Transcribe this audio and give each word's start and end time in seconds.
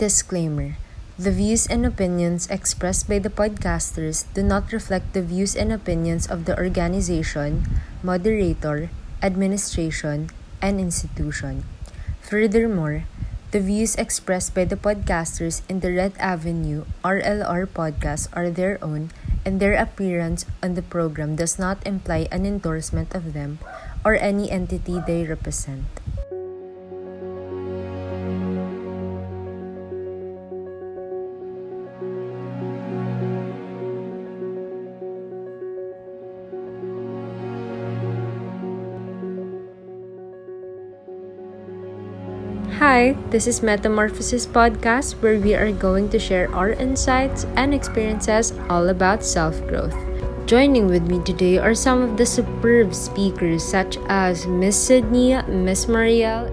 Disclaimer 0.00 0.80
The 1.20 1.28
views 1.28 1.68
and 1.68 1.84
opinions 1.84 2.48
expressed 2.48 3.04
by 3.04 3.20
the 3.20 3.28
podcasters 3.28 4.24
do 4.32 4.40
not 4.40 4.72
reflect 4.72 5.12
the 5.12 5.20
views 5.20 5.52
and 5.52 5.68
opinions 5.68 6.24
of 6.24 6.48
the 6.48 6.56
organization, 6.56 7.68
moderator, 8.00 8.88
administration, 9.20 10.32
and 10.64 10.80
institution. 10.80 11.68
Furthermore, 12.24 13.04
the 13.52 13.60
views 13.60 13.92
expressed 14.00 14.56
by 14.56 14.64
the 14.64 14.80
podcasters 14.80 15.60
in 15.68 15.84
the 15.84 15.92
Red 15.92 16.16
Avenue 16.16 16.88
RLR 17.04 17.68
podcast 17.68 18.32
are 18.32 18.48
their 18.48 18.80
own, 18.80 19.12
and 19.44 19.60
their 19.60 19.76
appearance 19.76 20.48
on 20.64 20.80
the 20.80 20.86
program 20.88 21.36
does 21.36 21.60
not 21.60 21.76
imply 21.84 22.24
an 22.32 22.48
endorsement 22.48 23.12
of 23.12 23.36
them 23.36 23.60
or 24.00 24.16
any 24.16 24.48
entity 24.48 24.96
they 25.04 25.28
represent. 25.28 25.84
Hi, 42.90 43.14
this 43.30 43.46
is 43.46 43.62
Metamorphosis 43.62 44.50
Podcast, 44.50 45.14
where 45.22 45.38
we 45.38 45.54
are 45.54 45.70
going 45.70 46.10
to 46.10 46.18
share 46.18 46.50
our 46.50 46.74
insights 46.74 47.46
and 47.54 47.72
experiences 47.72 48.50
all 48.68 48.88
about 48.88 49.22
self 49.22 49.54
growth. 49.68 49.94
Joining 50.44 50.88
with 50.90 51.06
me 51.06 51.22
today 51.22 51.56
are 51.58 51.72
some 51.72 52.02
of 52.02 52.16
the 52.16 52.26
superb 52.26 52.92
speakers, 52.92 53.62
such 53.62 53.96
as 54.10 54.48
Miss 54.48 54.74
Sydney, 54.74 55.38
Miss 55.46 55.86
Marielle. 55.86 56.50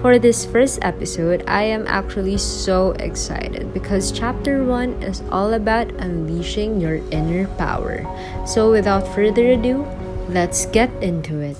For 0.00 0.20
this 0.20 0.46
first 0.46 0.78
episode, 0.86 1.42
I 1.48 1.66
am 1.74 1.90
actually 1.90 2.38
so 2.38 2.92
excited 3.02 3.74
because 3.74 4.14
chapter 4.14 4.62
1 4.62 5.02
is 5.02 5.26
all 5.32 5.54
about 5.54 5.90
unleashing 5.98 6.80
your 6.80 7.02
inner 7.10 7.50
power. 7.58 8.06
So, 8.46 8.70
without 8.70 9.10
further 9.10 9.58
ado, 9.58 9.82
let's 10.30 10.66
get 10.66 10.94
into 11.02 11.42
it. 11.42 11.58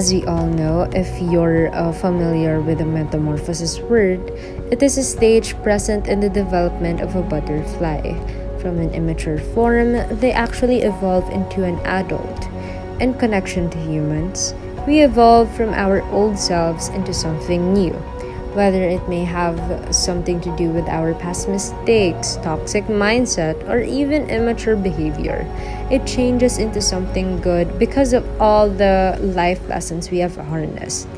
As 0.00 0.14
we 0.14 0.24
all 0.24 0.46
know, 0.46 0.88
if 0.94 1.20
you're 1.20 1.68
uh, 1.74 1.92
familiar 1.92 2.62
with 2.62 2.78
the 2.78 2.86
metamorphosis 2.86 3.80
word, 3.80 4.30
it 4.72 4.82
is 4.82 4.96
a 4.96 5.02
stage 5.02 5.52
present 5.62 6.08
in 6.08 6.20
the 6.20 6.30
development 6.30 7.02
of 7.02 7.16
a 7.16 7.22
butterfly. 7.22 8.00
From 8.62 8.78
an 8.78 8.94
immature 8.94 9.36
form, 9.52 9.92
they 10.18 10.32
actually 10.32 10.80
evolve 10.88 11.28
into 11.28 11.64
an 11.64 11.76
adult. 11.80 12.48
In 12.98 13.12
connection 13.12 13.68
to 13.68 13.78
humans, 13.78 14.54
we 14.86 15.02
evolve 15.02 15.54
from 15.54 15.74
our 15.74 16.00
old 16.12 16.38
selves 16.38 16.88
into 16.88 17.12
something 17.12 17.74
new 17.74 17.92
whether 18.54 18.82
it 18.82 19.08
may 19.08 19.24
have 19.24 19.94
something 19.94 20.40
to 20.40 20.54
do 20.56 20.70
with 20.70 20.88
our 20.88 21.14
past 21.14 21.48
mistakes, 21.48 22.36
toxic 22.42 22.84
mindset, 22.86 23.56
or 23.68 23.80
even 23.80 24.28
immature 24.28 24.74
behavior. 24.74 25.46
It 25.90 26.06
changes 26.06 26.58
into 26.58 26.80
something 26.80 27.40
good 27.40 27.76
because 27.76 28.12
of 28.12 28.22
all 28.40 28.70
the 28.70 29.18
life 29.18 29.58
lessons 29.68 30.08
we 30.08 30.18
have 30.18 30.36
harnessed. 30.36 31.08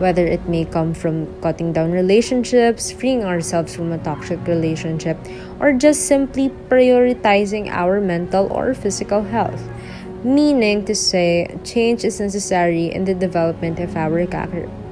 Whether 0.00 0.26
it 0.26 0.48
may 0.48 0.64
come 0.64 0.94
from 0.94 1.28
cutting 1.42 1.74
down 1.74 1.92
relationships, 1.92 2.90
freeing 2.90 3.24
ourselves 3.24 3.76
from 3.76 3.92
a 3.92 3.98
toxic 3.98 4.40
relationship, 4.46 5.18
or 5.60 5.74
just 5.74 6.08
simply 6.08 6.48
prioritizing 6.72 7.68
our 7.68 8.00
mental 8.00 8.50
or 8.50 8.72
physical 8.72 9.22
health. 9.22 9.62
Meaning 10.24 10.86
to 10.86 10.94
say, 10.94 11.46
change 11.62 12.02
is 12.02 12.18
necessary 12.18 12.86
in 12.86 13.04
the 13.04 13.14
development 13.14 13.78
of 13.80 13.94
our 13.96 14.24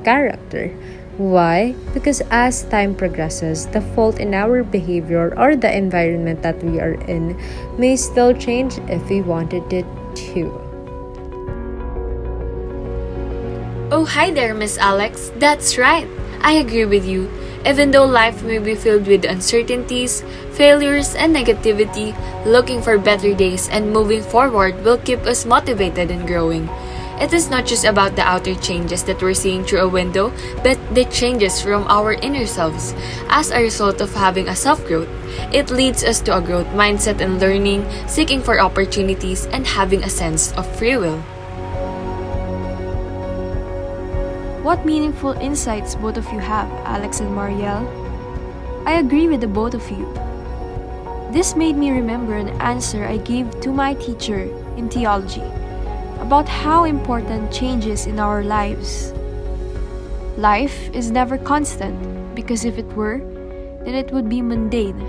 character 0.04 0.76
why? 1.16 1.74
Because 1.92 2.22
as 2.30 2.64
time 2.64 2.94
progresses, 2.94 3.66
the 3.66 3.80
fault 3.80 4.18
in 4.18 4.34
our 4.34 4.62
behavior 4.62 5.34
or 5.36 5.56
the 5.56 5.70
environment 5.70 6.42
that 6.42 6.62
we 6.62 6.80
are 6.80 6.94
in 7.10 7.38
may 7.78 7.96
still 7.96 8.32
change 8.32 8.78
if 8.88 9.02
we 9.08 9.20
wanted 9.20 9.72
it 9.72 9.86
to. 10.32 10.48
Oh, 13.92 14.06
hi 14.06 14.30
there, 14.30 14.54
Miss 14.54 14.78
Alex. 14.78 15.32
That's 15.36 15.76
right. 15.76 16.06
I 16.40 16.62
agree 16.62 16.86
with 16.86 17.04
you. 17.04 17.28
Even 17.66 17.90
though 17.90 18.06
life 18.06 18.42
may 18.42 18.58
be 18.58 18.74
filled 18.74 19.06
with 19.06 19.24
uncertainties, 19.24 20.22
failures, 20.52 21.14
and 21.14 21.36
negativity, 21.36 22.16
looking 22.46 22.80
for 22.80 22.96
better 22.98 23.34
days 23.34 23.68
and 23.68 23.92
moving 23.92 24.22
forward 24.22 24.80
will 24.84 24.96
keep 24.96 25.20
us 25.26 25.44
motivated 25.44 26.10
and 26.10 26.26
growing. 26.26 26.70
It 27.20 27.34
is 27.34 27.50
not 27.50 27.66
just 27.66 27.84
about 27.84 28.16
the 28.16 28.24
outer 28.24 28.54
changes 28.54 29.04
that 29.04 29.20
we're 29.20 29.36
seeing 29.36 29.62
through 29.62 29.84
a 29.84 29.88
window, 29.88 30.32
but 30.64 30.80
the 30.94 31.04
changes 31.12 31.60
from 31.60 31.84
our 31.84 32.14
inner 32.14 32.46
selves. 32.46 32.94
As 33.28 33.50
a 33.50 33.60
result 33.60 34.00
of 34.00 34.14
having 34.14 34.48
a 34.48 34.56
self 34.56 34.80
growth, 34.88 35.08
it 35.52 35.68
leads 35.68 36.02
us 36.02 36.20
to 36.24 36.38
a 36.38 36.40
growth 36.40 36.66
mindset 36.68 37.20
and 37.20 37.38
learning, 37.38 37.84
seeking 38.08 38.40
for 38.40 38.58
opportunities, 38.58 39.44
and 39.52 39.66
having 39.66 40.02
a 40.02 40.08
sense 40.08 40.52
of 40.56 40.64
free 40.80 40.96
will. 40.96 41.20
What 44.64 44.86
meaningful 44.86 45.36
insights 45.44 45.96
both 45.96 46.16
of 46.16 46.24
you 46.32 46.40
have, 46.40 46.72
Alex 46.88 47.20
and 47.20 47.36
Marielle. 47.36 47.84
I 48.88 48.96
agree 48.96 49.28
with 49.28 49.42
the 49.42 49.46
both 49.46 49.74
of 49.74 49.84
you. 49.90 50.08
This 51.36 51.54
made 51.54 51.76
me 51.76 51.90
remember 51.90 52.32
an 52.32 52.48
answer 52.64 53.04
I 53.04 53.18
gave 53.18 53.60
to 53.60 53.68
my 53.68 53.92
teacher 53.92 54.48
in 54.80 54.88
theology 54.88 55.44
about 56.30 56.48
how 56.48 56.84
important 56.84 57.50
changes 57.50 58.06
in 58.06 58.20
our 58.20 58.44
lives. 58.44 59.12
Life 60.38 60.88
is 60.94 61.10
never 61.10 61.36
constant 61.36 61.98
because 62.36 62.64
if 62.64 62.78
it 62.78 62.86
were, 62.94 63.18
then 63.82 63.96
it 63.96 64.12
would 64.12 64.28
be 64.28 64.40
mundane 64.40 65.02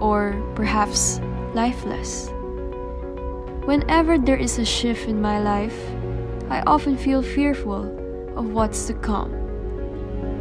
or 0.00 0.32
perhaps 0.54 1.20
lifeless. 1.52 2.30
Whenever 3.68 4.16
there 4.16 4.40
is 4.40 4.58
a 4.58 4.64
shift 4.64 5.10
in 5.10 5.20
my 5.20 5.38
life, 5.40 5.76
I 6.48 6.62
often 6.66 6.96
feel 6.96 7.20
fearful 7.20 7.84
of 8.34 8.54
what's 8.54 8.86
to 8.86 8.94
come. 8.94 9.30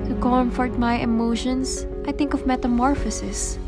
To 0.08 0.16
comfort 0.22 0.80
my 0.80 0.96
emotions, 0.96 1.86
I 2.08 2.14
think 2.14 2.34
of 2.34 2.48
metamorphosis, 2.48 3.60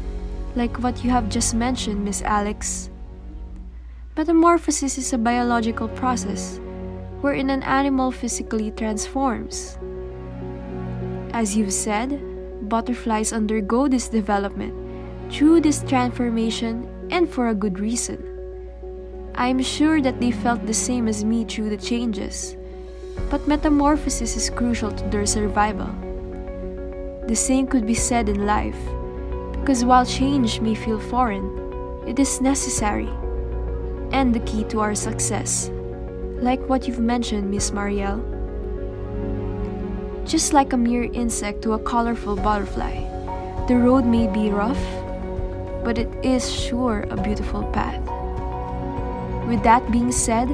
like 0.55 0.79
what 0.79 1.03
you 1.03 1.09
have 1.09 1.27
just 1.27 1.53
mentioned, 1.53 2.05
Miss 2.05 2.21
Alex. 2.21 2.89
Metamorphosis 4.15 4.99
is 4.99 5.11
a 5.11 5.17
biological 5.17 5.87
process 5.87 6.59
wherein 7.21 7.49
an 7.49 7.63
animal 7.63 8.11
physically 8.11 8.69
transforms. 8.69 9.79
As 11.33 11.57
you've 11.57 11.73
said, 11.73 12.21
butterflies 12.69 13.33
undergo 13.33 13.87
this 13.87 14.07
development 14.09 14.75
through 15.33 15.61
this 15.61 15.81
transformation 15.87 16.87
and 17.09 17.27
for 17.27 17.47
a 17.47 17.55
good 17.55 17.79
reason. 17.79 18.21
I 19.33 19.47
am 19.47 19.63
sure 19.63 19.99
that 19.99 20.19
they 20.19 20.29
felt 20.29 20.67
the 20.67 20.75
same 20.75 21.07
as 21.07 21.25
me 21.25 21.43
through 21.43 21.71
the 21.71 21.77
changes, 21.77 22.55
but 23.31 23.47
metamorphosis 23.47 24.37
is 24.37 24.51
crucial 24.51 24.91
to 24.91 25.03
their 25.09 25.25
survival. 25.25 25.89
The 27.27 27.35
same 27.35 27.65
could 27.65 27.87
be 27.87 27.95
said 27.95 28.29
in 28.29 28.45
life, 28.45 28.77
because 29.53 29.83
while 29.83 30.05
change 30.05 30.61
may 30.61 30.75
feel 30.75 30.99
foreign, 30.99 31.49
it 32.05 32.19
is 32.19 32.41
necessary 32.41 33.09
and 34.13 34.33
the 34.33 34.39
key 34.41 34.63
to 34.65 34.79
our 34.79 34.95
success. 34.95 35.69
Like 36.39 36.61
what 36.69 36.87
you've 36.87 36.99
mentioned, 36.99 37.51
Miss 37.51 37.71
Marielle. 37.71 38.21
Just 40.25 40.53
like 40.53 40.71
a 40.71 40.77
mere 40.77 41.11
insect 41.11 41.63
to 41.63 41.73
a 41.73 41.79
colorful 41.79 42.37
butterfly, 42.37 43.03
the 43.67 43.75
road 43.75 44.05
may 44.05 44.27
be 44.27 44.49
rough, 44.49 44.79
but 45.83 45.97
it 45.97 46.07
is 46.23 46.49
sure 46.49 47.05
a 47.09 47.17
beautiful 47.17 47.63
path. 47.73 47.99
With 49.47 49.63
that 49.63 49.91
being 49.91 50.11
said, 50.11 50.49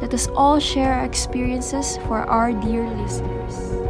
let 0.00 0.14
us 0.14 0.28
all 0.28 0.60
share 0.60 0.94
our 0.94 1.04
experiences 1.04 1.96
for 2.06 2.22
our 2.22 2.52
dear 2.52 2.88
listeners. 2.88 3.89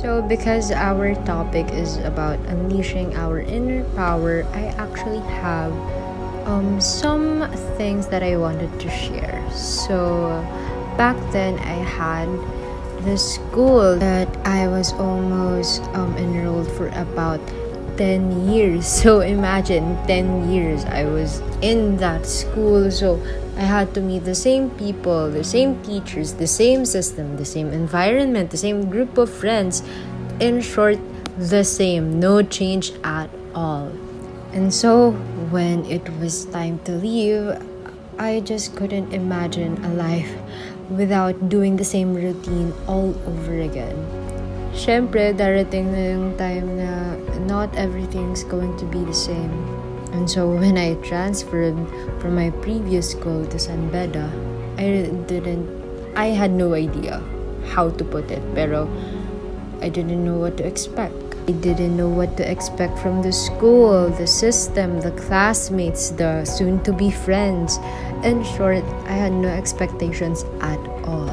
So, 0.00 0.22
because 0.22 0.72
our 0.72 1.14
topic 1.28 1.68
is 1.76 1.98
about 1.98 2.38
unleashing 2.48 3.14
our 3.16 3.38
inner 3.40 3.84
power, 3.92 4.48
I 4.56 4.72
actually 4.80 5.20
have 5.44 5.76
um, 6.48 6.80
some 6.80 7.44
things 7.76 8.08
that 8.08 8.22
I 8.22 8.38
wanted 8.38 8.72
to 8.80 8.88
share. 8.88 9.44
So, 9.52 10.40
back 10.96 11.20
then, 11.32 11.58
I 11.58 11.84
had 11.84 12.32
the 13.04 13.18
school 13.18 13.98
that 13.98 14.24
I 14.46 14.68
was 14.68 14.94
almost 14.94 15.82
um, 15.92 16.16
enrolled 16.16 16.72
for 16.72 16.88
about 16.96 17.40
10 17.98 18.48
years. 18.48 18.88
So, 19.04 19.20
imagine 19.20 20.00
10 20.06 20.50
years 20.50 20.86
I 20.86 21.04
was 21.04 21.44
in 21.60 21.98
that 21.98 22.24
school. 22.24 22.90
So, 22.90 23.20
I 23.60 23.64
had 23.64 23.92
to 23.92 24.00
meet 24.00 24.24
the 24.24 24.34
same 24.34 24.70
people, 24.80 25.28
the 25.28 25.44
same 25.44 25.82
teachers, 25.84 26.32
the 26.40 26.46
same 26.46 26.86
system, 26.86 27.36
the 27.36 27.44
same 27.44 27.68
environment, 27.76 28.48
the 28.48 28.56
same 28.56 28.88
group 28.88 29.18
of 29.18 29.28
friends. 29.28 29.82
In 30.40 30.62
short, 30.62 30.96
the 31.36 31.62
same, 31.62 32.18
no 32.18 32.40
change 32.40 32.92
at 33.04 33.28
all. 33.54 33.92
And 34.56 34.72
so, 34.72 35.12
when 35.52 35.84
it 35.84 36.08
was 36.16 36.46
time 36.46 36.80
to 36.88 36.92
leave, 36.92 37.52
I 38.18 38.40
just 38.40 38.76
couldn't 38.76 39.12
imagine 39.12 39.76
a 39.84 39.92
life 39.92 40.32
without 40.88 41.50
doing 41.50 41.76
the 41.76 41.84
same 41.84 42.14
routine 42.14 42.72
all 42.88 43.12
over 43.28 43.60
again. 43.60 44.00
Siyempre, 44.72 45.36
darating 45.36 45.92
na 45.92 46.16
yung 46.16 46.32
time 46.40 46.80
na 46.80 47.12
not 47.44 47.68
everything's 47.76 48.40
going 48.40 48.72
to 48.80 48.88
be 48.88 49.04
the 49.04 49.12
same. 49.12 49.79
And 50.12 50.28
so 50.28 50.50
when 50.50 50.76
I 50.76 50.94
transferred 51.06 51.78
from 52.20 52.34
my 52.34 52.50
previous 52.62 53.10
school 53.10 53.46
to 53.46 53.58
San 53.58 53.90
Beda, 53.90 54.30
I 54.76 55.08
didn't, 55.26 55.68
I 56.16 56.26
had 56.26 56.50
no 56.50 56.74
idea 56.74 57.22
how 57.70 57.90
to 57.90 58.04
put 58.04 58.30
it, 58.30 58.42
pero 58.54 58.88
I 59.80 59.88
didn't 59.88 60.24
know 60.24 60.36
what 60.36 60.56
to 60.58 60.66
expect. 60.66 61.14
I 61.48 61.52
didn't 61.52 61.96
know 61.96 62.08
what 62.08 62.36
to 62.36 62.48
expect 62.48 62.98
from 62.98 63.22
the 63.22 63.32
school, 63.32 64.10
the 64.10 64.26
system, 64.26 65.00
the 65.00 65.10
classmates, 65.12 66.10
the 66.10 66.44
soon 66.44 66.82
to 66.84 66.92
be 66.92 67.10
friends. 67.10 67.78
In 68.22 68.44
short, 68.44 68.84
I 69.06 69.16
had 69.16 69.32
no 69.32 69.48
expectations 69.48 70.44
at 70.60 70.78
all. 71.08 71.30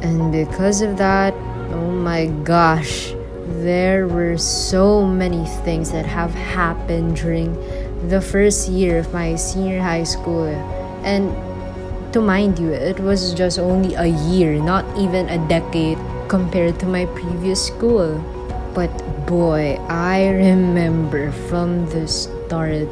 And 0.00 0.32
because 0.32 0.80
of 0.80 0.96
that, 0.98 1.34
oh 1.74 1.90
my 1.90 2.26
gosh, 2.44 3.12
there 3.62 4.06
were 4.06 4.38
so 4.38 5.04
many 5.04 5.44
things 5.64 5.90
that 5.92 6.06
have 6.06 6.34
happened 6.34 7.16
during 7.16 7.54
the 8.08 8.20
first 8.20 8.68
year 8.68 8.98
of 8.98 9.12
my 9.12 9.36
senior 9.36 9.80
high 9.80 10.04
school. 10.04 10.50
And 11.04 11.30
to 12.12 12.20
mind 12.20 12.58
you, 12.58 12.70
it 12.70 13.00
was 13.00 13.34
just 13.34 13.58
only 13.58 13.94
a 13.94 14.06
year, 14.06 14.60
not 14.60 14.84
even 14.98 15.28
a 15.28 15.38
decade 15.48 15.98
compared 16.28 16.78
to 16.80 16.86
my 16.86 17.06
previous 17.06 17.64
school. 17.64 18.20
But 18.74 18.90
boy, 19.26 19.76
I 19.88 20.28
remember 20.28 21.32
from 21.48 21.88
the 21.90 22.08
start, 22.08 22.88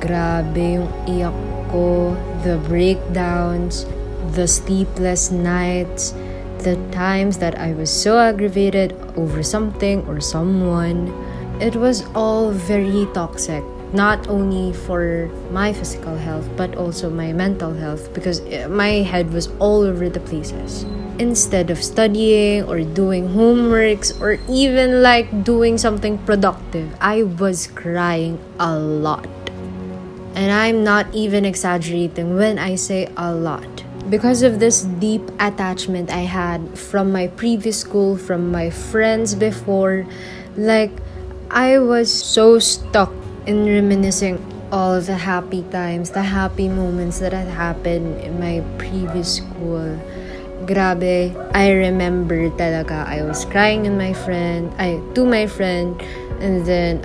grabe 0.00 0.56
yung 0.80 0.88
iyak 1.06 1.36
ko, 1.70 2.16
the 2.44 2.56
breakdowns, 2.68 3.86
the 4.32 4.48
sleepless 4.48 5.30
nights, 5.30 6.14
the 6.64 6.76
times 6.92 7.38
that 7.38 7.58
I 7.58 7.72
was 7.72 7.90
so 7.90 8.18
aggravated 8.18 8.94
over 9.16 9.42
something 9.42 10.06
or 10.06 10.20
someone. 10.20 11.12
It 11.60 11.76
was 11.76 12.04
all 12.14 12.50
very 12.50 13.06
toxic, 13.12 13.62
not 13.92 14.28
only 14.28 14.72
for 14.72 15.28
my 15.50 15.72
physical 15.72 16.16
health, 16.16 16.48
but 16.56 16.76
also 16.76 17.10
my 17.10 17.32
mental 17.32 17.72
health 17.72 18.12
because 18.14 18.40
eh, 18.46 18.66
my 18.66 19.04
head 19.04 19.32
was 19.32 19.48
all 19.58 19.82
over 19.82 20.08
the 20.08 20.20
places 20.20 20.84
instead 21.18 21.70
of 21.70 21.82
studying 21.82 22.64
or 22.64 22.80
doing 22.80 23.28
homeworks 23.28 24.10
or 24.20 24.38
even 24.48 25.02
like 25.02 25.44
doing 25.44 25.78
something 25.78 26.18
productive, 26.26 26.90
I 27.00 27.22
was 27.22 27.66
crying 27.68 28.38
a 28.58 28.78
lot. 28.78 29.28
And 30.34 30.50
I'm 30.50 30.82
not 30.82 31.06
even 31.14 31.44
exaggerating 31.44 32.36
when 32.36 32.58
I 32.58 32.74
say 32.74 33.08
a 33.16 33.32
lot. 33.32 33.84
Because 34.08 34.42
of 34.42 34.58
this 34.58 34.82
deep 34.82 35.22
attachment 35.38 36.10
I 36.10 36.26
had 36.26 36.76
from 36.76 37.12
my 37.12 37.28
previous 37.28 37.78
school, 37.78 38.16
from 38.16 38.50
my 38.50 38.70
friends 38.70 39.34
before, 39.34 40.06
like 40.56 40.90
I 41.50 41.78
was 41.78 42.10
so 42.10 42.58
stuck 42.58 43.12
in 43.46 43.66
reminiscing 43.66 44.38
all 44.70 45.00
the 45.00 45.16
happy 45.16 45.62
times, 45.70 46.10
the 46.10 46.22
happy 46.22 46.68
moments 46.68 47.18
that 47.20 47.32
had 47.32 47.48
happened 47.48 48.20
in 48.20 48.40
my 48.40 48.62
previous 48.78 49.36
school 49.36 49.98
grabe, 50.64 51.34
I 51.54 51.70
remember 51.72 52.48
talaga, 52.50 53.04
I 53.06 53.22
was 53.22 53.44
crying 53.46 53.84
in 53.86 53.98
my 53.98 54.12
friend, 54.12 54.72
I, 54.78 55.00
to 55.14 55.26
my 55.26 55.46
friend, 55.46 56.00
and 56.40 56.64
then 56.64 57.02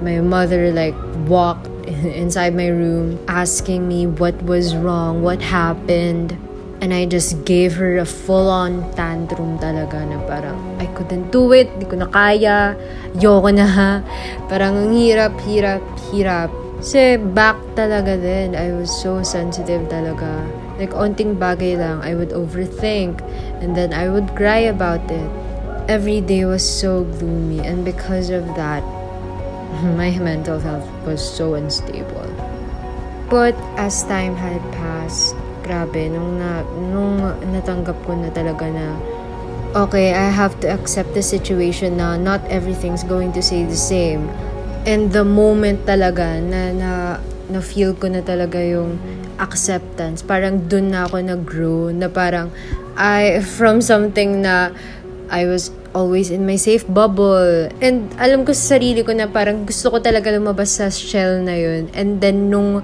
my 0.00 0.20
mother 0.20 0.72
like 0.72 0.94
walked 1.26 1.66
inside 1.86 2.54
my 2.54 2.68
room 2.68 3.18
asking 3.28 3.86
me 3.88 4.06
what 4.06 4.40
was 4.42 4.74
wrong, 4.76 5.22
what 5.22 5.42
happened. 5.42 6.36
And 6.80 6.96
I 6.96 7.04
just 7.04 7.44
gave 7.44 7.76
her 7.76 8.00
a 8.00 8.08
full-on 8.08 8.88
tantrum 8.96 9.60
talaga 9.60 10.00
na 10.00 10.16
parang 10.24 10.56
I 10.80 10.88
couldn't 10.96 11.28
do 11.28 11.52
it, 11.52 11.68
di 11.76 11.84
ko 11.84 12.00
na 12.00 12.08
kaya, 12.08 12.72
yoko 13.20 13.52
na 13.52 13.68
ha. 13.68 13.92
Parang 14.50 14.88
ang 14.88 14.92
hirap, 14.96 15.36
hirap, 15.44 15.84
hirap. 16.08 16.48
Kasi 16.80 17.20
back 17.20 17.60
talaga 17.76 18.16
din, 18.16 18.56
I 18.56 18.72
was 18.72 18.88
so 18.88 19.20
sensitive 19.20 19.84
talaga. 19.92 20.48
Like, 20.80 20.96
onting 20.96 21.36
bagay 21.36 21.76
lang, 21.76 22.00
I 22.00 22.16
would 22.16 22.32
overthink. 22.32 23.20
And 23.60 23.76
then 23.76 23.92
I 23.92 24.08
would 24.08 24.32
cry 24.32 24.64
about 24.72 25.04
it. 25.12 25.28
Every 25.92 26.24
day 26.24 26.48
was 26.48 26.64
so 26.64 27.04
gloomy. 27.20 27.60
And 27.60 27.84
because 27.84 28.32
of 28.32 28.48
that, 28.56 28.80
my 30.00 30.16
mental 30.16 30.56
health 30.56 30.88
was 31.04 31.20
so 31.20 31.60
unstable. 31.60 32.32
But 33.28 33.52
as 33.76 34.00
time 34.08 34.32
had 34.32 34.64
passed, 34.72 35.36
grabe, 35.62 36.08
nung, 36.08 36.40
na, 36.40 36.64
nung 36.90 37.20
natanggap 37.52 37.96
ko 38.04 38.16
na 38.16 38.28
talaga 38.32 38.66
na 38.68 38.96
okay, 39.74 40.10
I 40.10 40.30
have 40.34 40.58
to 40.60 40.66
accept 40.66 41.14
the 41.14 41.22
situation 41.22 41.98
na 41.98 42.18
not 42.18 42.42
everything's 42.50 43.06
going 43.06 43.30
to 43.38 43.42
stay 43.42 43.62
the 43.62 43.78
same. 43.78 44.26
And 44.86 45.12
the 45.12 45.22
moment 45.22 45.86
talaga 45.86 46.42
na, 46.42 46.72
na, 46.74 46.90
na 47.52 47.60
feel 47.60 47.94
ko 47.94 48.08
na 48.10 48.24
talaga 48.24 48.58
yung 48.58 48.98
acceptance. 49.38 50.22
Parang 50.26 50.66
dun 50.66 50.90
na 50.90 51.06
ako 51.06 51.22
nag-grow 51.22 51.82
na 51.94 52.10
parang 52.10 52.50
I 52.98 53.40
from 53.44 53.80
something 53.80 54.42
na 54.42 54.74
I 55.30 55.46
was 55.46 55.70
always 55.94 56.30
in 56.30 56.46
my 56.46 56.58
safe 56.58 56.82
bubble. 56.86 57.70
And 57.78 58.10
alam 58.18 58.42
ko 58.42 58.50
sa 58.50 58.76
sarili 58.76 59.06
ko 59.06 59.14
na 59.14 59.30
parang 59.30 59.66
gusto 59.66 59.90
ko 59.90 60.02
talaga 60.02 60.34
lumabas 60.34 60.78
sa 60.82 60.90
shell 60.90 61.42
na 61.42 61.54
yun. 61.54 61.90
And 61.94 62.18
then 62.18 62.50
nung 62.50 62.82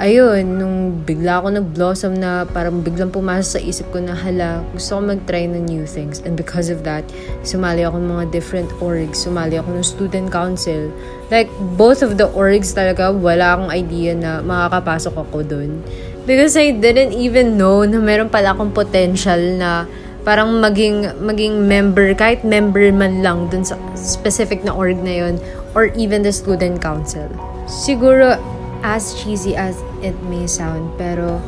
ayun, 0.00 0.56
nung 0.56 0.76
bigla 1.04 1.44
ako 1.44 1.60
nag-blossom 1.60 2.16
na 2.16 2.48
parang 2.48 2.80
biglang 2.80 3.12
pumasok 3.12 3.46
sa 3.46 3.60
isip 3.60 3.86
ko 3.92 4.00
na 4.00 4.16
hala, 4.16 4.64
gusto 4.72 4.96
ko 4.96 5.00
mag-try 5.04 5.44
ng 5.44 5.68
new 5.68 5.84
things. 5.84 6.24
And 6.24 6.40
because 6.40 6.72
of 6.72 6.82
that, 6.88 7.04
sumali 7.44 7.84
ako 7.84 8.00
ng 8.00 8.08
mga 8.08 8.26
different 8.32 8.72
orgs. 8.80 9.28
Sumali 9.28 9.60
ako 9.60 9.76
ng 9.76 9.84
student 9.84 10.32
council. 10.32 10.88
Like, 11.28 11.52
both 11.76 12.00
of 12.00 12.16
the 12.16 12.32
orgs 12.32 12.72
talaga, 12.72 13.12
wala 13.12 13.60
akong 13.60 13.70
idea 13.70 14.16
na 14.16 14.40
makakapasok 14.40 15.14
ako 15.20 15.44
dun. 15.44 15.84
Because 16.24 16.56
I 16.56 16.72
didn't 16.72 17.12
even 17.12 17.60
know 17.60 17.84
na 17.84 18.00
meron 18.00 18.32
pala 18.32 18.56
akong 18.56 18.72
potential 18.72 19.38
na 19.60 19.84
parang 20.20 20.60
maging 20.60 21.16
maging 21.16 21.64
member 21.64 22.12
kahit 22.12 22.44
member 22.44 22.92
man 22.92 23.24
lang 23.24 23.48
dun 23.48 23.64
sa 23.64 23.80
specific 23.96 24.60
na 24.60 24.72
org 24.72 25.00
na 25.00 25.16
yon 25.16 25.40
or 25.72 25.88
even 25.96 26.20
the 26.20 26.28
student 26.28 26.76
council 26.84 27.24
siguro 27.64 28.36
as 28.82 29.14
cheesy 29.16 29.56
as 29.56 29.78
it 30.00 30.16
may 30.26 30.46
sound, 30.46 30.92
pero 30.96 31.40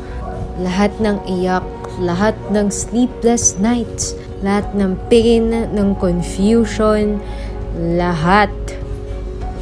lahat 0.61 0.93
ng 1.01 1.21
iyak, 1.25 1.65
lahat 1.97 2.37
ng 2.53 2.69
sleepless 2.69 3.57
nights, 3.57 4.13
lahat 4.45 4.69
ng 4.77 4.97
pain, 5.09 5.49
ng 5.73 5.89
confusion, 5.97 7.17
lahat. 7.77 8.51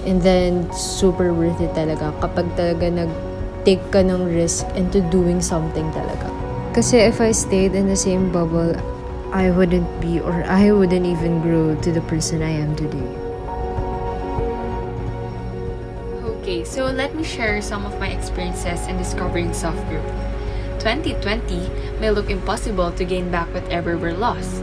And 0.04 0.20
then, 0.26 0.66
super 0.74 1.30
worth 1.32 1.62
it 1.62 1.72
talaga 1.78 2.10
kapag 2.20 2.50
talaga 2.58 2.90
nag-take 2.90 3.84
ka 3.94 4.02
ng 4.02 4.34
risk 4.34 4.66
into 4.74 5.00
doing 5.14 5.40
something 5.40 5.86
talaga. 5.94 6.28
Kasi 6.74 7.04
if 7.04 7.22
I 7.22 7.36
stayed 7.36 7.76
in 7.78 7.92
the 7.92 8.00
same 8.00 8.32
bubble, 8.34 8.74
I 9.32 9.52
wouldn't 9.52 9.88
be 10.04 10.20
or 10.20 10.44
I 10.44 10.72
wouldn't 10.76 11.06
even 11.08 11.40
grow 11.40 11.76
to 11.80 11.90
the 11.92 12.04
person 12.08 12.44
I 12.44 12.52
am 12.52 12.76
today. 12.76 13.31
Okay, 16.52 16.68
so 16.68 16.84
let 16.84 17.16
me 17.16 17.24
share 17.24 17.62
some 17.62 17.86
of 17.86 17.98
my 17.98 18.12
experiences 18.12 18.84
in 18.92 18.98
discovering 18.98 19.56
self 19.56 19.80
growth. 19.88 20.04
2020 20.84 21.96
may 22.04 22.12
look 22.12 22.30
impossible 22.30 22.92
to 22.92 23.06
gain 23.08 23.32
back 23.32 23.48
whatever 23.56 23.96
we're 23.96 24.20
lost. 24.20 24.60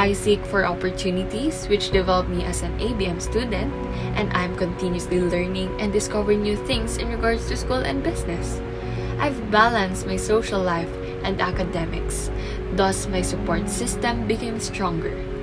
I 0.00 0.14
seek 0.16 0.40
for 0.48 0.64
opportunities 0.64 1.68
which 1.68 1.92
develop 1.92 2.32
me 2.32 2.48
as 2.48 2.62
an 2.62 2.72
ABM 2.80 3.20
student, 3.20 3.68
and 4.16 4.32
I'm 4.32 4.56
continuously 4.56 5.20
learning 5.20 5.76
and 5.76 5.92
discovering 5.92 6.40
new 6.40 6.56
things 6.64 6.96
in 6.96 7.12
regards 7.12 7.44
to 7.52 7.56
school 7.60 7.84
and 7.84 8.00
business. 8.00 8.56
I've 9.20 9.36
balanced 9.50 10.06
my 10.08 10.16
social 10.16 10.64
life 10.64 10.88
and 11.20 11.36
academics, 11.42 12.30
thus, 12.80 13.12
my 13.12 13.20
support 13.20 13.68
system 13.68 14.24
became 14.24 14.56
stronger. 14.56 15.35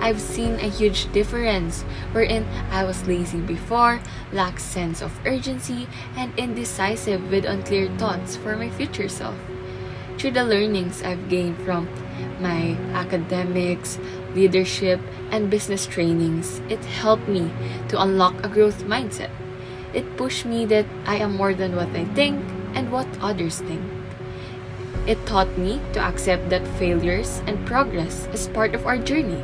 I've 0.00 0.20
seen 0.20 0.54
a 0.54 0.70
huge 0.70 1.10
difference 1.12 1.82
wherein 2.12 2.46
I 2.70 2.84
was 2.84 3.06
lazy 3.06 3.40
before, 3.40 4.00
lacked 4.32 4.60
sense 4.60 5.02
of 5.02 5.18
urgency, 5.26 5.88
and 6.16 6.32
indecisive 6.38 7.30
with 7.30 7.44
unclear 7.44 7.88
thoughts 7.98 8.36
for 8.36 8.56
my 8.56 8.70
future 8.70 9.08
self. 9.08 9.34
Through 10.16 10.32
the 10.32 10.44
learnings 10.44 11.02
I've 11.02 11.28
gained 11.28 11.58
from 11.62 11.88
my 12.40 12.76
academics, 12.94 13.98
leadership, 14.34 15.00
and 15.30 15.50
business 15.50 15.86
trainings, 15.86 16.60
it 16.68 16.84
helped 16.84 17.28
me 17.28 17.50
to 17.88 18.00
unlock 18.00 18.34
a 18.44 18.48
growth 18.48 18.84
mindset. 18.84 19.30
It 19.92 20.16
pushed 20.16 20.46
me 20.46 20.64
that 20.66 20.86
I 21.06 21.16
am 21.16 21.36
more 21.36 21.54
than 21.54 21.74
what 21.74 21.88
I 21.94 22.04
think 22.14 22.44
and 22.74 22.92
what 22.92 23.08
others 23.20 23.58
think. 23.60 23.82
It 25.06 25.24
taught 25.26 25.58
me 25.58 25.80
to 25.92 26.00
accept 26.00 26.50
that 26.50 26.66
failures 26.78 27.42
and 27.46 27.66
progress 27.66 28.28
is 28.32 28.48
part 28.48 28.74
of 28.74 28.86
our 28.86 28.98
journey 28.98 29.42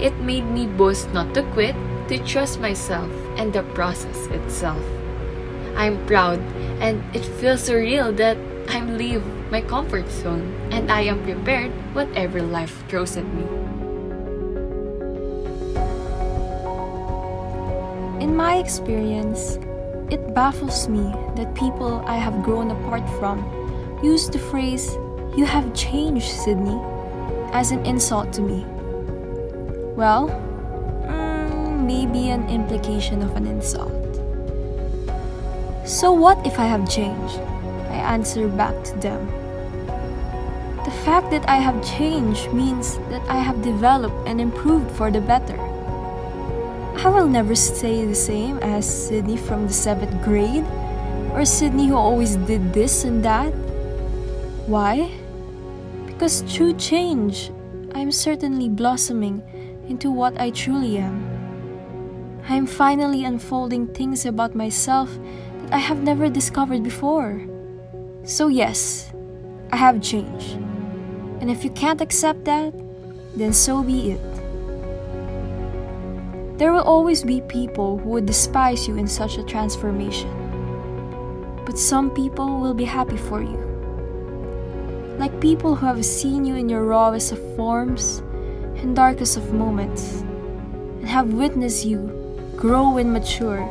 it 0.00 0.14
made 0.20 0.44
me 0.44 0.66
boast 0.66 1.12
not 1.12 1.34
to 1.34 1.42
quit, 1.52 1.76
to 2.08 2.18
trust 2.24 2.60
myself 2.60 3.10
and 3.36 3.52
the 3.52 3.62
process 3.74 4.26
itself. 4.28 4.82
I'm 5.76 6.04
proud 6.06 6.40
and 6.80 7.02
it 7.14 7.24
feels 7.24 7.68
surreal 7.68 8.16
that 8.16 8.36
I'm 8.68 8.96
leave 8.96 9.24
my 9.50 9.60
comfort 9.60 10.10
zone 10.10 10.54
and 10.70 10.90
I 10.90 11.02
am 11.02 11.22
prepared 11.22 11.70
whatever 11.94 12.42
life 12.42 12.84
throws 12.88 13.16
at 13.16 13.26
me. 13.34 13.44
In 18.22 18.36
my 18.36 18.56
experience, 18.56 19.58
it 20.10 20.34
baffles 20.34 20.88
me 20.88 21.12
that 21.36 21.54
people 21.54 22.02
I 22.06 22.16
have 22.16 22.42
grown 22.42 22.70
apart 22.70 23.08
from 23.18 23.42
use 24.02 24.28
the 24.28 24.38
phrase, 24.38 24.94
You 25.36 25.44
have 25.46 25.74
changed, 25.74 26.30
Sydney, 26.30 26.80
as 27.52 27.72
an 27.72 27.84
insult 27.84 28.32
to 28.34 28.42
me. 28.42 28.64
Well, 29.96 30.28
mm, 31.06 31.86
maybe 31.86 32.30
an 32.30 32.48
implication 32.48 33.22
of 33.22 33.36
an 33.36 33.46
insult. 33.46 33.92
So, 35.86 36.12
what 36.12 36.44
if 36.44 36.58
I 36.58 36.66
have 36.66 36.90
changed? 36.90 37.38
I 37.90 38.02
answer 38.02 38.48
back 38.48 38.74
to 38.84 38.98
them. 38.98 39.26
The 40.84 40.90
fact 41.06 41.30
that 41.30 41.48
I 41.48 41.56
have 41.56 41.78
changed 41.84 42.52
means 42.52 42.96
that 43.08 43.22
I 43.28 43.38
have 43.38 43.62
developed 43.62 44.26
and 44.26 44.40
improved 44.40 44.90
for 44.90 45.12
the 45.12 45.20
better. 45.20 45.58
I 46.98 47.08
will 47.08 47.28
never 47.28 47.54
stay 47.54 48.04
the 48.04 48.14
same 48.14 48.58
as 48.58 48.82
Sydney 48.82 49.36
from 49.36 49.66
the 49.66 49.72
seventh 49.72 50.24
grade 50.24 50.64
or 51.32 51.44
Sydney 51.44 51.86
who 51.86 51.96
always 51.96 52.34
did 52.34 52.72
this 52.72 53.04
and 53.04 53.24
that. 53.24 53.52
Why? 54.66 55.10
Because 56.06 56.42
through 56.42 56.74
change, 56.74 57.52
I 57.94 58.00
am 58.00 58.10
certainly 58.10 58.68
blossoming 58.68 59.42
into 59.88 60.10
what 60.10 60.40
I 60.40 60.50
truly 60.50 60.98
am. 60.98 61.34
I 62.48 62.56
am 62.56 62.66
finally 62.66 63.24
unfolding 63.24 63.86
things 63.88 64.26
about 64.26 64.54
myself 64.54 65.18
that 65.62 65.72
I 65.72 65.78
have 65.78 66.02
never 66.02 66.28
discovered 66.28 66.82
before. 66.82 67.40
So, 68.24 68.48
yes, 68.48 69.12
I 69.72 69.76
have 69.76 70.02
changed. 70.02 70.52
And 71.40 71.50
if 71.50 71.64
you 71.64 71.70
can't 71.70 72.00
accept 72.00 72.44
that, 72.44 72.74
then 73.34 73.52
so 73.52 73.82
be 73.82 74.12
it. 74.12 74.20
There 76.58 76.72
will 76.72 76.82
always 76.82 77.24
be 77.24 77.40
people 77.42 77.98
who 77.98 78.10
would 78.10 78.26
despise 78.26 78.86
you 78.86 78.96
in 78.96 79.08
such 79.08 79.38
a 79.38 79.42
transformation. 79.42 80.30
But 81.64 81.78
some 81.78 82.10
people 82.10 82.60
will 82.60 82.74
be 82.74 82.84
happy 82.84 83.16
for 83.16 83.42
you. 83.42 83.58
Like 85.18 85.40
people 85.40 85.74
who 85.74 85.86
have 85.86 86.04
seen 86.04 86.44
you 86.44 86.56
in 86.56 86.68
your 86.68 86.84
rawest 86.84 87.32
of 87.32 87.56
forms 87.56 88.22
and 88.84 88.94
darkest 88.94 89.38
of 89.38 89.54
moments, 89.54 90.20
and 91.00 91.08
have 91.08 91.32
witnessed 91.32 91.86
you 91.86 91.98
grow 92.54 92.98
and 92.98 93.10
mature 93.10 93.64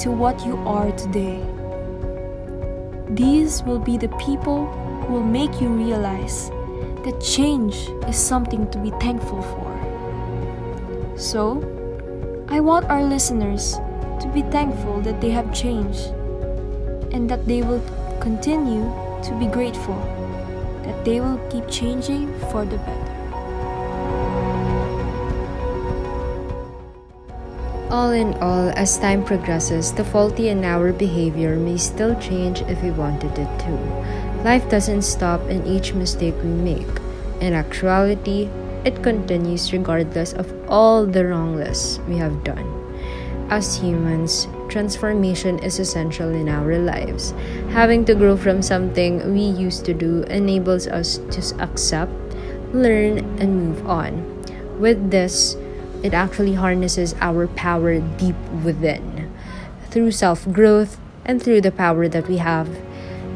to 0.00 0.10
what 0.10 0.44
you 0.44 0.56
are 0.66 0.90
today. 0.98 1.38
These 3.10 3.62
will 3.62 3.78
be 3.78 3.96
the 3.96 4.08
people 4.18 4.66
who 4.66 5.14
will 5.14 5.22
make 5.22 5.60
you 5.60 5.68
realize 5.68 6.50
that 7.04 7.22
change 7.22 7.76
is 8.08 8.16
something 8.16 8.68
to 8.72 8.78
be 8.78 8.90
thankful 8.98 9.42
for. 9.42 11.14
So, 11.16 11.62
I 12.48 12.58
want 12.58 12.86
our 12.86 13.04
listeners 13.04 13.76
to 14.20 14.28
be 14.34 14.42
thankful 14.42 15.00
that 15.02 15.20
they 15.20 15.30
have 15.30 15.54
changed 15.54 16.06
and 17.14 17.30
that 17.30 17.46
they 17.46 17.62
will 17.62 17.82
continue 18.20 18.90
to 19.22 19.36
be 19.38 19.46
grateful 19.46 19.98
that 20.82 21.04
they 21.04 21.20
will 21.20 21.38
keep 21.48 21.68
changing 21.68 22.26
for 22.50 22.64
the 22.64 22.78
better. 22.78 23.07
All 27.90 28.12
in 28.12 28.34
all, 28.34 28.68
as 28.76 28.98
time 28.98 29.24
progresses, 29.24 29.94
the 29.94 30.04
faulty 30.04 30.50
in 30.50 30.62
our 30.62 30.92
behavior 30.92 31.56
may 31.56 31.78
still 31.78 32.12
change 32.20 32.60
if 32.68 32.82
we 32.82 32.90
wanted 32.90 33.32
it 33.32 33.48
to. 33.64 33.72
Life 34.44 34.68
doesn't 34.68 35.08
stop 35.08 35.40
in 35.48 35.64
each 35.66 35.94
mistake 35.94 36.34
we 36.42 36.50
make. 36.50 37.00
In 37.40 37.54
actuality, 37.54 38.50
it 38.84 39.02
continues 39.02 39.72
regardless 39.72 40.34
of 40.34 40.52
all 40.68 41.06
the 41.06 41.24
wrongness 41.24 41.98
we 42.06 42.18
have 42.18 42.44
done. 42.44 42.68
As 43.48 43.80
humans, 43.80 44.48
transformation 44.68 45.58
is 45.60 45.78
essential 45.78 46.28
in 46.28 46.50
our 46.50 46.76
lives. 46.76 47.32
Having 47.70 48.04
to 48.04 48.14
grow 48.14 48.36
from 48.36 48.60
something 48.60 49.32
we 49.32 49.40
used 49.40 49.86
to 49.86 49.94
do 49.94 50.24
enables 50.24 50.86
us 50.86 51.24
to 51.32 51.40
accept, 51.64 52.12
learn, 52.74 53.24
and 53.40 53.56
move 53.56 53.88
on. 53.88 54.12
With 54.78 55.10
this, 55.10 55.56
it 56.02 56.14
actually 56.14 56.54
harnesses 56.54 57.14
our 57.20 57.46
power 57.48 58.00
deep 58.18 58.36
within. 58.64 59.32
Through 59.90 60.12
self 60.12 60.50
growth 60.52 60.98
and 61.24 61.42
through 61.42 61.62
the 61.62 61.72
power 61.72 62.08
that 62.08 62.28
we 62.28 62.38
have, 62.38 62.68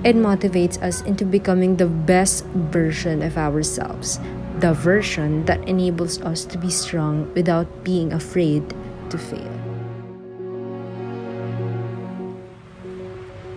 it 0.05 0.17
motivates 0.17 0.83
us 0.83 1.03
into 1.03 1.25
becoming 1.25 1.77
the 1.77 1.87
best 1.87 2.45
version 2.75 3.23
of 3.23 3.39
ourselves, 3.39 4.19
the 4.59 4.75
version 4.75 5.45
that 5.47 5.63
enables 5.69 6.21
us 6.23 6.45
to 6.47 6.59
be 6.59 6.71
strong 6.71 7.33
without 7.35 7.85
being 7.85 8.13
afraid 8.13 8.75
to 9.11 9.19
fail. 9.19 9.51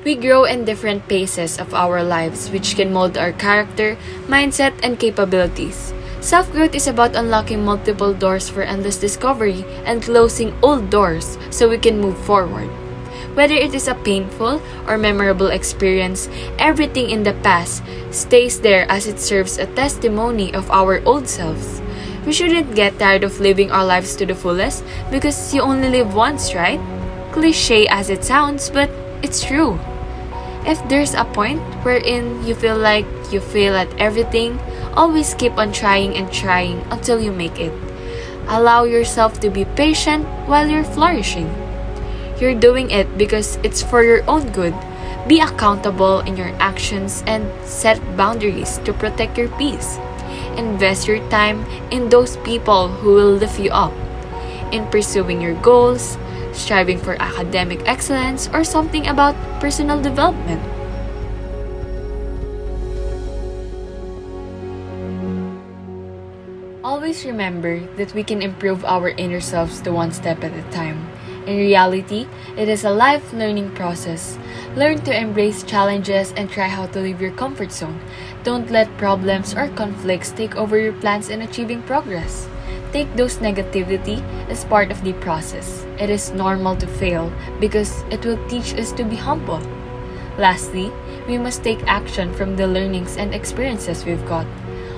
We 0.05 0.13
grow 0.13 0.45
in 0.45 0.65
different 0.65 1.09
paces 1.09 1.57
of 1.57 1.73
our 1.73 2.03
lives, 2.03 2.51
which 2.51 2.75
can 2.75 2.93
mold 2.93 3.17
our 3.17 3.33
character, 3.33 3.97
mindset, 4.29 4.77
and 4.83 4.99
capabilities. 4.99 5.95
Self 6.25 6.51
growth 6.51 6.73
is 6.73 6.87
about 6.87 7.15
unlocking 7.15 7.63
multiple 7.63 8.11
doors 8.11 8.49
for 8.49 8.63
endless 8.65 8.97
discovery 8.97 9.61
and 9.85 10.01
closing 10.01 10.57
old 10.63 10.89
doors 10.89 11.37
so 11.51 11.69
we 11.69 11.77
can 11.77 12.01
move 12.01 12.17
forward. 12.25 12.65
Whether 13.37 13.53
it 13.53 13.75
is 13.75 13.87
a 13.87 13.93
painful 13.93 14.59
or 14.87 14.97
memorable 14.97 15.53
experience, 15.53 16.27
everything 16.57 17.11
in 17.11 17.21
the 17.21 17.37
past 17.45 17.83
stays 18.09 18.59
there 18.59 18.89
as 18.89 19.05
it 19.05 19.19
serves 19.19 19.59
a 19.59 19.69
testimony 19.77 20.51
of 20.51 20.65
our 20.71 20.97
old 21.05 21.29
selves. 21.29 21.79
We 22.25 22.33
shouldn't 22.33 22.73
get 22.73 22.97
tired 22.97 23.23
of 23.23 23.39
living 23.39 23.69
our 23.69 23.85
lives 23.85 24.15
to 24.15 24.25
the 24.25 24.33
fullest 24.33 24.83
because 25.11 25.53
you 25.53 25.61
only 25.61 25.89
live 25.89 26.15
once, 26.15 26.55
right? 26.55 26.81
Cliche 27.33 27.85
as 27.85 28.09
it 28.09 28.23
sounds, 28.23 28.71
but 28.71 28.89
it's 29.21 29.45
true. 29.45 29.77
If 30.65 30.81
there's 30.89 31.13
a 31.13 31.29
point 31.37 31.61
wherein 31.85 32.41
you 32.47 32.55
feel 32.55 32.81
like 32.81 33.05
you 33.29 33.39
fail 33.39 33.77
at 33.77 33.93
everything, 34.01 34.57
always 34.95 35.33
keep 35.33 35.57
on 35.57 35.71
trying 35.71 36.15
and 36.15 36.31
trying 36.31 36.81
until 36.91 37.21
you 37.21 37.31
make 37.31 37.59
it. 37.59 37.73
Allow 38.47 38.83
yourself 38.83 39.39
to 39.41 39.49
be 39.49 39.65
patient 39.65 40.25
while 40.47 40.67
you're 40.67 40.83
flourishing. 40.83 41.49
You're 42.39 42.59
doing 42.59 42.91
it 42.91 43.17
because 43.17 43.57
it's 43.63 43.81
for 43.81 44.03
your 44.03 44.27
own 44.29 44.51
good. 44.51 44.75
Be 45.27 45.39
accountable 45.39 46.19
in 46.19 46.37
your 46.37 46.53
actions 46.59 47.23
and 47.25 47.49
set 47.65 47.97
boundaries 48.15 48.77
to 48.85 48.93
protect 48.93 49.37
your 49.37 49.49
peace. 49.57 49.97
Invest 50.57 51.07
your 51.07 51.23
time 51.29 51.65
in 51.89 52.09
those 52.09 52.37
people 52.37 52.87
who 52.87 53.13
will 53.15 53.33
lift 53.33 53.59
you 53.59 53.71
up. 53.71 53.93
In 54.71 54.85
pursuing 54.87 55.41
your 55.41 55.55
goals, 55.61 56.17
striving 56.53 56.97
for 56.97 57.19
academic 57.21 57.81
excellence, 57.87 58.49
or 58.53 58.63
something 58.63 59.07
about 59.07 59.35
personal 59.59 60.01
development. 60.01 60.74
Always 67.05 67.23
remember 67.23 67.85
that 67.97 68.15
we 68.15 68.23
can 68.23 68.41
improve 68.41 68.83
our 68.83 69.09
inner 69.09 69.39
selves 69.39 69.79
to 69.81 69.91
one 69.91 70.11
step 70.11 70.43
at 70.43 70.57
a 70.57 70.71
time. 70.71 71.05
In 71.45 71.55
reality, 71.55 72.25
it 72.57 72.67
is 72.67 72.83
a 72.83 72.89
life 72.89 73.31
learning 73.31 73.75
process. 73.75 74.39
Learn 74.75 74.97
to 75.05 75.13
embrace 75.13 75.61
challenges 75.61 76.33
and 76.33 76.49
try 76.49 76.65
how 76.65 76.87
to 76.87 76.99
leave 76.99 77.21
your 77.21 77.37
comfort 77.37 77.71
zone. 77.71 78.01
Don't 78.41 78.71
let 78.71 78.89
problems 78.97 79.53
or 79.53 79.69
conflicts 79.77 80.31
take 80.31 80.55
over 80.55 80.81
your 80.81 80.93
plans 80.93 81.29
in 81.29 81.43
achieving 81.43 81.83
progress. 81.83 82.49
Take 82.91 83.13
those 83.15 83.37
negativity 83.37 84.25
as 84.49 84.65
part 84.65 84.89
of 84.89 85.03
the 85.03 85.13
process. 85.21 85.85
It 86.01 86.09
is 86.09 86.33
normal 86.33 86.75
to 86.77 86.87
fail 86.87 87.31
because 87.59 88.01
it 88.09 88.25
will 88.25 88.41
teach 88.49 88.73
us 88.73 88.91
to 88.93 89.03
be 89.03 89.15
humble. 89.15 89.61
Lastly, 90.39 90.91
we 91.27 91.37
must 91.37 91.61
take 91.61 91.85
action 91.85 92.33
from 92.33 92.55
the 92.57 92.65
learnings 92.65 93.15
and 93.15 93.35
experiences 93.35 94.05
we've 94.05 94.25
got. 94.25 94.47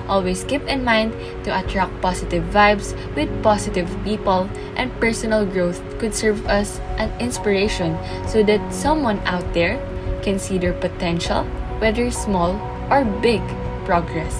Always 0.08 0.42
keep 0.44 0.64
in 0.64 0.84
mind 0.84 1.12
to 1.44 1.52
attract 1.52 1.92
positive 2.00 2.42
vibes 2.48 2.96
with 3.14 3.28
positive 3.42 3.88
people, 4.04 4.48
and 4.76 4.88
personal 5.00 5.44
growth 5.44 5.84
could 5.98 6.14
serve 6.14 6.46
as 6.46 6.80
an 6.96 7.12
inspiration 7.20 7.92
so 8.26 8.42
that 8.42 8.60
someone 8.72 9.20
out 9.28 9.44
there 9.52 9.76
can 10.22 10.38
see 10.38 10.56
their 10.56 10.72
potential, 10.72 11.44
whether 11.78 12.10
small 12.10 12.56
or 12.90 13.04
big 13.20 13.44
progress. 13.84 14.32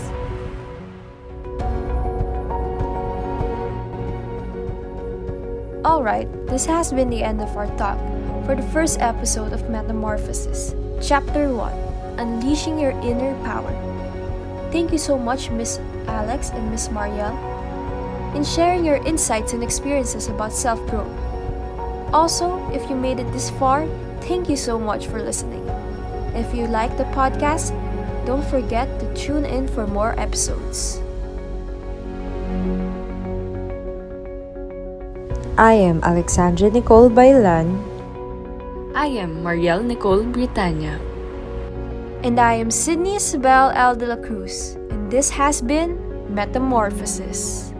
Alright, 5.84 6.28
this 6.46 6.64
has 6.64 6.92
been 6.92 7.10
the 7.10 7.22
end 7.22 7.40
of 7.40 7.56
our 7.56 7.68
talk 7.76 7.98
for 8.46 8.56
the 8.56 8.64
first 8.72 9.00
episode 9.00 9.52
of 9.52 9.68
Metamorphosis, 9.68 10.74
Chapter 11.02 11.52
1 11.52 11.72
Unleashing 12.18 12.78
Your 12.78 12.92
Inner 13.04 13.36
Power. 13.44 13.87
Thank 14.70 14.92
you 14.92 14.98
so 14.98 15.18
much, 15.18 15.50
Miss 15.50 15.80
Alex 16.06 16.50
and 16.50 16.70
Miss 16.70 16.88
Marielle, 16.88 17.36
in 18.34 18.44
sharing 18.44 18.84
your 18.84 18.96
insights 19.04 19.52
and 19.52 19.62
experiences 19.62 20.28
about 20.28 20.52
self 20.52 20.78
growth. 20.86 21.10
Also, 22.12 22.60
if 22.72 22.88
you 22.88 22.96
made 22.96 23.20
it 23.20 23.30
this 23.32 23.50
far, 23.50 23.86
thank 24.22 24.48
you 24.48 24.56
so 24.56 24.78
much 24.78 25.06
for 25.06 25.22
listening. 25.22 25.64
If 26.36 26.54
you 26.54 26.66
like 26.66 26.96
the 26.96 27.08
podcast, 27.16 27.72
Don't 28.28 28.44
forget 28.44 28.84
to 29.00 29.08
tune 29.16 29.48
in 29.48 29.64
for 29.64 29.88
more 29.88 30.12
episodes. 30.20 31.00
I 35.56 35.72
am 35.72 36.04
Alexandra 36.04 36.68
Nicole 36.68 37.08
Bailan. 37.08 37.80
I 38.92 39.08
am 39.16 39.40
Marielle 39.40 39.80
Nicole 39.80 40.28
Britannia. 40.28 41.07
And 42.24 42.40
I 42.40 42.54
am 42.54 42.68
Sydney 42.68 43.14
Isabel 43.14 43.70
L. 43.70 43.94
de 43.94 44.06
la 44.06 44.16
Cruz. 44.16 44.74
And 44.90 45.08
this 45.08 45.30
has 45.30 45.62
been 45.62 45.94
Metamorphosis. 46.34 47.72